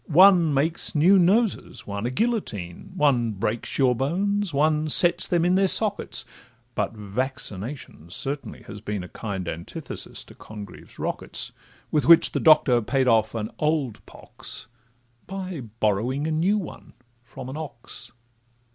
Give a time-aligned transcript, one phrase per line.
[0.07, 5.53] One makes new noses, one a guillotine, One breaks your bones, one sets them in
[5.53, 6.25] their sockets;
[6.73, 11.51] But vaccination certainly has been A kind antithesis to Congreve's rockets,
[11.91, 14.65] With which the Doctor paid off an old pox,
[15.27, 18.11] By borrowing a new one from an ox.